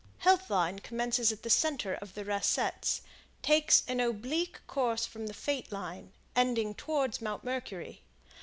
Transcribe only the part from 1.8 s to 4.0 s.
of the Rascettes, takes an